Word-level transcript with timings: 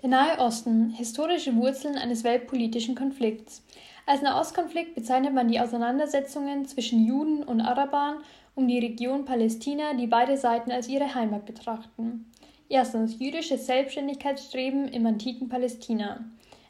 Der 0.00 0.10
Nahe 0.10 0.38
Osten, 0.38 0.90
historische 0.90 1.56
Wurzeln 1.56 1.96
eines 1.96 2.22
weltpolitischen 2.22 2.94
Konflikts. 2.94 3.64
Als 4.06 4.22
Nahostkonflikt 4.22 4.94
bezeichnet 4.94 5.34
man 5.34 5.48
die 5.48 5.58
Auseinandersetzungen 5.58 6.66
zwischen 6.66 7.04
Juden 7.04 7.42
und 7.42 7.60
Arabern 7.60 8.18
um 8.54 8.68
die 8.68 8.78
Region 8.78 9.24
Palästina, 9.24 9.94
die 9.94 10.06
beide 10.06 10.36
Seiten 10.36 10.70
als 10.70 10.86
ihre 10.86 11.16
Heimat 11.16 11.46
betrachten. 11.46 12.30
Erstens 12.68 13.18
jüdisches 13.18 13.66
Selbstständigkeitsstreben 13.66 14.86
im 14.86 15.04
antiken 15.04 15.48
Palästina. 15.48 16.24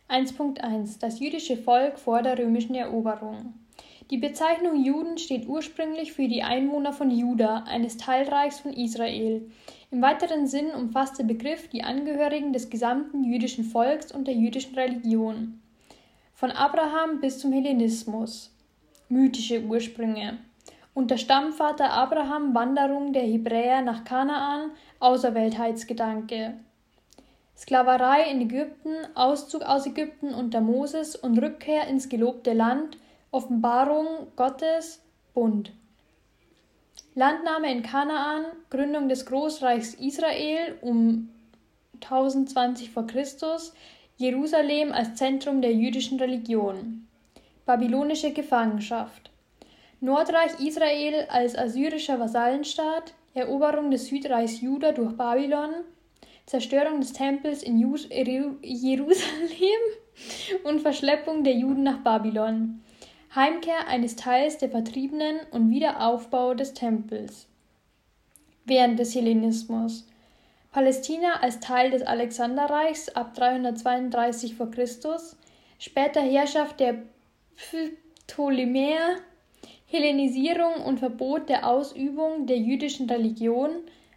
1.1 0.08 0.98
Das 0.98 1.20
jüdische 1.20 1.58
Volk 1.58 1.98
vor 1.98 2.22
der 2.22 2.38
römischen 2.38 2.76
Eroberung. 2.76 3.52
Die 4.10 4.16
Bezeichnung 4.16 4.82
Juden 4.82 5.18
steht 5.18 5.46
ursprünglich 5.46 6.14
für 6.14 6.28
die 6.28 6.42
Einwohner 6.42 6.94
von 6.94 7.10
Juda, 7.10 7.64
eines 7.64 7.98
Teilreichs 7.98 8.60
von 8.60 8.72
Israel. 8.72 9.50
Im 9.90 10.00
weiteren 10.00 10.46
Sinn 10.46 10.70
umfasst 10.70 11.18
der 11.18 11.24
Begriff 11.24 11.68
die 11.68 11.84
Angehörigen 11.84 12.54
des 12.54 12.70
gesamten 12.70 13.22
jüdischen 13.22 13.64
Volks 13.64 14.10
und 14.10 14.26
der 14.26 14.32
jüdischen 14.32 14.74
Religion. 14.76 15.60
Von 16.32 16.50
Abraham 16.52 17.20
bis 17.20 17.38
zum 17.38 17.52
Hellenismus. 17.52 18.50
Mythische 19.10 19.62
Ursprünge. 19.62 20.38
Unter 20.94 21.18
Stammvater 21.18 21.92
Abraham 21.92 22.54
Wanderung 22.54 23.12
der 23.12 23.24
Hebräer 23.24 23.82
nach 23.82 24.04
Kanaan, 24.04 24.70
Außerweltheitsgedanke. 25.00 26.54
Sklaverei 27.54 28.30
in 28.30 28.40
Ägypten, 28.40 28.94
Auszug 29.14 29.62
aus 29.62 29.86
Ägypten 29.86 30.32
unter 30.32 30.62
Moses 30.62 31.14
und 31.14 31.36
Rückkehr 31.36 31.86
ins 31.88 32.08
gelobte 32.08 32.54
Land– 32.54 32.96
Offenbarung 33.30 34.28
Gottes 34.36 35.02
Bund. 35.34 35.70
Landnahme 37.14 37.70
in 37.70 37.82
Kanaan, 37.82 38.46
Gründung 38.70 39.10
des 39.10 39.26
Großreichs 39.26 39.92
Israel 39.94 40.78
um 40.80 41.28
1020 42.00 42.90
v. 42.90 43.02
Chr., 43.02 43.26
Jerusalem 44.16 44.92
als 44.92 45.16
Zentrum 45.16 45.60
der 45.60 45.74
jüdischen 45.74 46.18
Religion. 46.18 47.06
Babylonische 47.66 48.32
Gefangenschaft. 48.32 49.30
Nordreich 50.00 50.58
Israel 50.60 51.26
als 51.28 51.54
assyrischer 51.54 52.18
Vasallenstaat, 52.18 53.12
Eroberung 53.34 53.90
des 53.90 54.06
Südreichs 54.06 54.62
Juda 54.62 54.92
durch 54.92 55.14
Babylon, 55.18 55.84
Zerstörung 56.46 57.00
des 57.00 57.12
Tempels 57.12 57.62
in 57.62 57.76
Jerusalem 58.62 59.82
und 60.64 60.80
Verschleppung 60.80 61.44
der 61.44 61.56
Juden 61.56 61.82
nach 61.82 61.98
Babylon. 61.98 62.80
Heimkehr 63.34 63.88
eines 63.88 64.16
Teils 64.16 64.58
der 64.58 64.70
Vertriebenen 64.70 65.40
und 65.50 65.70
Wiederaufbau 65.70 66.54
des 66.54 66.72
Tempels. 66.72 67.46
Während 68.64 68.98
des 68.98 69.14
Hellenismus 69.14 70.06
Palästina 70.72 71.40
als 71.40 71.60
Teil 71.60 71.90
des 71.90 72.02
Alexanderreichs 72.02 73.08
ab 73.10 73.34
332 73.34 74.54
v. 74.54 74.66
Chr., 74.66 74.86
später 75.78 76.20
Herrschaft 76.20 76.80
der 76.80 77.02
Ptolemäer, 78.26 79.16
Hellenisierung 79.86 80.84
und 80.84 80.98
Verbot 80.98 81.48
der 81.48 81.66
Ausübung 81.66 82.46
der 82.46 82.58
jüdischen 82.58 83.08
Religion, 83.08 83.70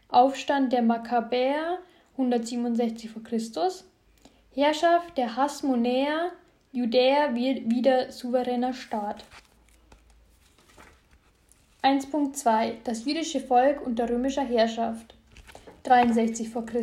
Aufstand 0.09 0.73
der 0.73 0.81
Makkabäer 0.81 1.79
167 2.13 3.09
v. 3.09 3.21
Chr., 3.21 3.71
Herrschaft 4.53 5.17
der 5.17 5.35
Hasmonäer 5.37 6.31
Judäa 6.73 7.35
wird 7.35 7.69
wieder 7.69 8.13
souveräner 8.13 8.71
Staat. 8.71 9.25
1.2 11.83 12.75
Das 12.85 13.03
jüdische 13.03 13.41
Volk 13.41 13.85
unter 13.85 14.09
römischer 14.09 14.45
Herrschaft 14.45 15.13
63 15.83 16.49
v. 16.49 16.61
Chr. 16.61 16.79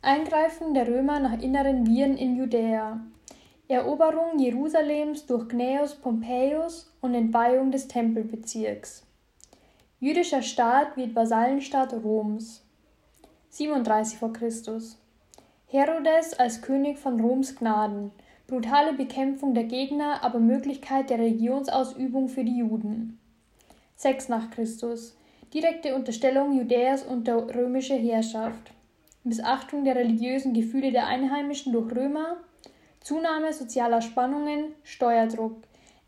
Eingreifen 0.00 0.72
der 0.72 0.88
Römer 0.88 1.20
nach 1.20 1.38
inneren 1.42 1.86
Viren 1.86 2.16
in 2.16 2.34
Judäa. 2.34 2.98
Eroberung 3.68 4.38
Jerusalems 4.38 5.26
durch 5.26 5.50
Gnaeus 5.50 5.96
Pompeius 5.96 6.90
und 7.02 7.12
Entweihung 7.12 7.72
des 7.72 7.86
Tempelbezirks. 7.86 9.04
Jüdischer 10.00 10.40
Staat 10.40 10.96
wird 10.96 11.14
Vasallenstaat 11.14 11.92
Roms. 11.92 12.64
37 13.50 14.18
v. 14.18 14.30
Chr. 14.30 14.48
Herodes 15.66 16.32
als 16.38 16.62
König 16.62 16.98
von 16.98 17.20
Roms 17.20 17.54
Gnaden 17.54 18.10
brutale 18.46 18.92
Bekämpfung 18.92 19.54
der 19.54 19.64
Gegner, 19.64 20.22
aber 20.22 20.38
Möglichkeit 20.38 21.10
der 21.10 21.18
Religionsausübung 21.18 22.28
für 22.28 22.44
die 22.44 22.58
Juden. 22.58 23.18
6 23.96 24.28
nach 24.28 24.50
Christus. 24.50 25.16
Direkte 25.52 25.94
Unterstellung 25.94 26.58
Judäas 26.58 27.04
unter 27.04 27.54
römische 27.54 27.94
Herrschaft. 27.94 28.72
Missachtung 29.22 29.84
der 29.84 29.96
religiösen 29.96 30.52
Gefühle 30.52 30.92
der 30.92 31.06
Einheimischen 31.06 31.72
durch 31.72 31.94
Römer. 31.94 32.36
Zunahme 33.00 33.52
sozialer 33.52 34.02
Spannungen, 34.02 34.72
Steuerdruck. 34.82 35.56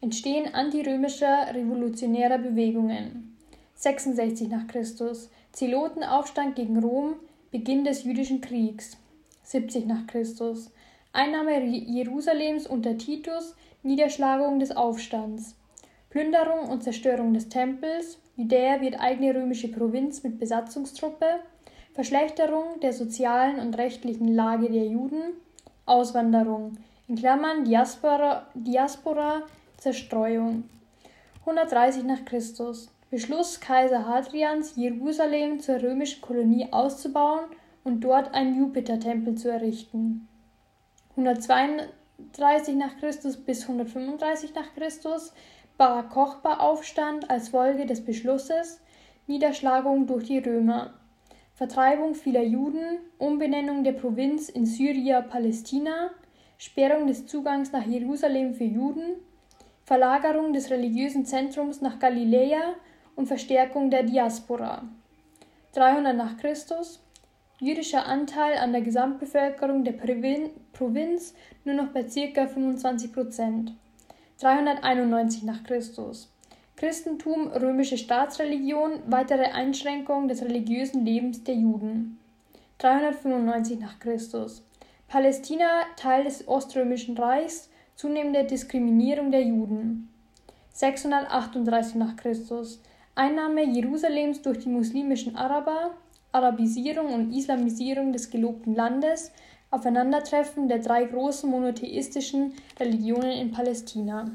Entstehen 0.01 0.53
antirömischer 0.53 1.55
revolutionärer 1.55 2.39
Bewegungen. 2.39 3.37
66 3.77 4.49
nach 4.49 4.67
Christus. 4.67 5.31
Zelotenaufstand 5.53 6.57
gegen 6.57 6.79
Rom, 6.79 7.15
Beginn 7.51 7.85
des 7.85 8.05
jüdischen 8.05 8.41
Kriegs. 8.41 8.99
70 9.45 9.87
nach 9.87 10.07
Christus. 10.07 10.71
Einnahme 11.17 11.65
Jerusalems 11.65 12.67
unter 12.67 12.99
Titus, 12.99 13.55
Niederschlagung 13.83 14.59
des 14.59 14.77
Aufstands, 14.77 15.57
Plünderung 16.11 16.69
und 16.69 16.83
Zerstörung 16.83 17.33
des 17.33 17.49
Tempels, 17.49 18.19
Judäa 18.37 18.83
wird 18.83 19.01
eigene 19.01 19.35
römische 19.35 19.69
Provinz 19.69 20.23
mit 20.23 20.39
Besatzungstruppe, 20.39 21.41
Verschlechterung 21.95 22.81
der 22.83 22.93
sozialen 22.93 23.61
und 23.61 23.79
rechtlichen 23.79 24.29
Lage 24.29 24.71
der 24.71 24.85
Juden, 24.85 25.33
Auswanderung, 25.87 26.77
in 27.09 27.17
Klammern 27.17 27.65
Diaspora, 27.65 28.47
Diaspora 28.53 29.45
Zerstreuung. 29.79 30.65
130 31.41 32.05
nach 32.05 32.27
Christus. 32.27 32.91
Beschluss 33.11 33.61
Kaiser 33.61 34.07
Hadrians, 34.07 34.77
Jerusalem 34.77 35.61
zur 35.61 35.81
römischen 35.81 36.21
Kolonie 36.21 36.69
auszubauen 36.73 37.47
und 37.85 38.01
dort 38.01 38.35
einen 38.35 38.59
Jupitertempel 38.59 39.37
zu 39.37 39.51
errichten. 39.51 40.29
132 41.17 42.77
nach 42.77 42.99
Christus 42.99 43.39
bis 43.39 43.63
135 43.63 44.55
nach 44.55 44.75
Christus 44.75 45.33
Bar 45.79 46.11
Kochba 46.11 46.59
Aufstand 46.59 47.31
als 47.31 47.49
Folge 47.49 47.87
des 47.87 48.05
Beschlusses, 48.05 48.83
Niederschlagung 49.27 50.07
durch 50.07 50.25
die 50.25 50.39
Römer, 50.39 50.93
Vertreibung 51.55 52.15
vieler 52.15 52.43
Juden, 52.43 52.99
Umbenennung 53.17 53.83
der 53.83 53.93
Provinz 53.93 54.51
in 54.51 54.67
Syria-Palästina, 54.67 56.11
Sperrung 56.59 57.07
des 57.07 57.27
Zugangs 57.27 57.73
nach 57.73 57.87
Jerusalem 57.87 58.53
für 58.53 58.65
Juden, 58.65 59.17
Verlagerung 59.85 60.53
des 60.53 60.71
religiösen 60.71 61.25
Zentrums 61.25 61.81
nach 61.81 61.99
Galiläa 61.99 62.75
und 63.15 63.27
Verstärkung 63.27 63.89
der 63.91 64.03
Diaspora. 64.03 64.83
300 65.73 66.15
nach 66.15 66.37
Christus 66.37 67.06
jüdischer 67.59 68.07
Anteil 68.07 68.59
an 68.59 68.73
der 68.73 68.83
Gesamtbevölkerung 68.83 69.85
der 69.85 69.93
Provinz 69.93 71.35
nur 71.65 71.75
noch 71.75 71.89
bei 71.89 72.03
ca. 72.03 72.47
25 72.47 73.13
Prozent. 73.13 73.73
391 74.41 75.45
nach 75.45 75.65
Christus. 75.65 76.31
Christentum, 76.77 77.49
römische 77.49 77.97
Staatsreligion, 77.97 79.01
weitere 79.07 79.45
Einschränkung 79.45 80.29
des 80.29 80.43
religiösen 80.43 81.07
Lebens 81.07 81.43
der 81.43 81.55
Juden. 81.55 82.19
395 82.79 83.81
nach 83.81 83.99
Christus. 83.99 84.63
Palästina 85.09 85.85
Teil 85.97 86.25
des 86.25 86.47
Oströmischen 86.47 87.17
Reichs, 87.17 87.71
zunehmende 87.95 88.45
Diskriminierung 88.45 89.31
der 89.31 89.43
Juden. 89.43 90.11
638 90.75 91.95
nach 91.95 92.17
Christus. 92.17 92.83
Einnahme 93.15 93.65
Jerusalems 93.65 94.43
durch 94.43 94.59
die 94.59 94.69
muslimischen 94.69 95.37
Araber, 95.37 95.95
Arabisierung 96.37 97.15
und 97.15 97.33
Islamisierung 97.33 98.13
des 98.13 98.31
gelobten 98.31 98.75
Landes, 98.75 99.33
Aufeinandertreffen 99.71 100.69
der 100.69 100.81
drei 100.81 101.05
großen 101.05 101.51
monotheistischen 101.51 102.53
Religionen 102.79 103.33
in 103.33 103.53
Palästina 103.53 104.31